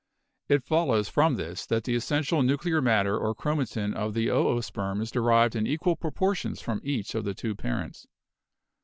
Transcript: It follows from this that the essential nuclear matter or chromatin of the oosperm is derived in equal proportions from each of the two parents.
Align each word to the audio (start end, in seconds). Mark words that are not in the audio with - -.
It 0.49 0.63
follows 0.63 1.09
from 1.09 1.35
this 1.35 1.63
that 1.67 1.83
the 1.83 1.93
essential 1.93 2.41
nuclear 2.41 2.81
matter 2.81 3.15
or 3.15 3.35
chromatin 3.35 3.93
of 3.93 4.15
the 4.15 4.29
oosperm 4.29 4.99
is 4.99 5.11
derived 5.11 5.55
in 5.55 5.67
equal 5.67 5.95
proportions 5.95 6.59
from 6.59 6.81
each 6.83 7.13
of 7.13 7.23
the 7.23 7.35
two 7.35 7.53
parents. 7.53 8.07